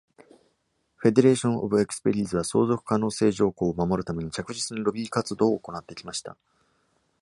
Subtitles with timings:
[0.99, 6.35] Federation of Expellees は相続可能性条項を守るために、着実にロビー活動を行ってきました。